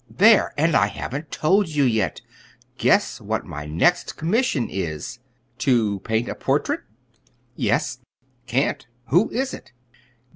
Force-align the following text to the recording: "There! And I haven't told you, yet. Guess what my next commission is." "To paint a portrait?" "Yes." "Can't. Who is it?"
"There! 0.09 0.51
And 0.57 0.75
I 0.75 0.87
haven't 0.87 1.29
told 1.29 1.69
you, 1.69 1.83
yet. 1.83 2.21
Guess 2.79 3.21
what 3.21 3.45
my 3.45 3.67
next 3.67 4.17
commission 4.17 4.67
is." 4.67 5.19
"To 5.59 5.99
paint 5.99 6.27
a 6.27 6.33
portrait?" 6.33 6.81
"Yes." 7.55 7.99
"Can't. 8.47 8.87
Who 9.09 9.29
is 9.29 9.53
it?" 9.53 9.73